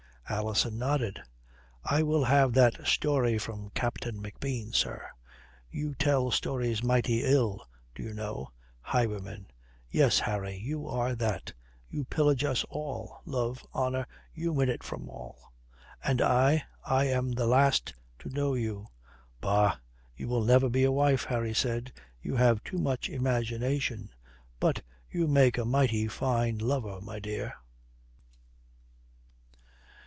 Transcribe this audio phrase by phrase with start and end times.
[0.29, 1.21] Alison nodded.
[1.83, 5.05] "I will have that story from Captain McBean, sir.
[5.69, 9.47] You tell stories mighty ill, do you know highwayman.
[9.89, 11.51] Yes, Harry, you are that.
[11.89, 13.19] You pillage us all.
[13.25, 15.51] Love, honour, you win it from all.
[16.01, 18.87] And I I am the last to know you."
[19.41, 19.79] "Bah,
[20.15, 21.91] you will never be a wife," Harry said.
[22.21, 24.11] "You have too much imagination.
[24.61, 27.55] But you make a mighty fine lover, my dear."